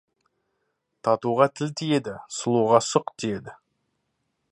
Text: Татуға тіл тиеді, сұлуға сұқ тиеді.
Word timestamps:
Татуға 1.07 1.47
тіл 1.59 1.69
тиеді, 1.81 2.15
сұлуға 2.37 2.81
сұқ 2.87 3.13
тиеді. 3.25 3.55